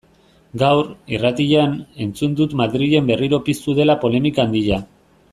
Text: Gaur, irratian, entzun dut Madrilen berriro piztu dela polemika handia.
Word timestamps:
Gaur, 0.61 0.87
irratian, 1.17 1.75
entzun 2.05 2.33
dut 2.39 2.55
Madrilen 2.63 3.11
berriro 3.11 3.39
piztu 3.51 3.75
dela 3.81 3.97
polemika 4.05 4.45
handia. 4.49 4.81